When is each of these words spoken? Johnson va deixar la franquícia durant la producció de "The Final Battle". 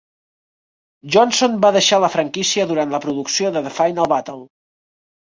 Johnson 1.15 1.59
va 1.65 1.69
deixar 1.75 1.99
la 2.03 2.09
franquícia 2.13 2.65
durant 2.71 2.95
la 2.97 3.01
producció 3.05 3.53
de 3.59 3.63
"The 3.69 3.75
Final 3.77 4.11
Battle". 4.15 4.41